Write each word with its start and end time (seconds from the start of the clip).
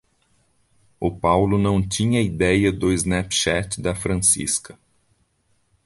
O 0.99 1.11
Paulo 1.15 1.59
não 1.59 1.87
tinha 1.87 2.23
ideia 2.23 2.71
do 2.71 2.91
Snapchat 2.91 3.79
da 3.79 3.93
Francisca 3.93 4.75